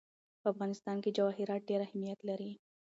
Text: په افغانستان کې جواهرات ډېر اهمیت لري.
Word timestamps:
په 0.41 0.47
افغانستان 0.53 0.97
کې 1.03 1.15
جواهرات 1.17 1.61
ډېر 1.69 1.79
اهمیت 1.87 2.19
لري. 2.29 2.51